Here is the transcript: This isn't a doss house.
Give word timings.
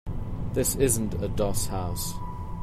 This 0.53 0.75
isn't 0.77 1.21
a 1.21 1.27
doss 1.27 1.67
house. 1.67 2.15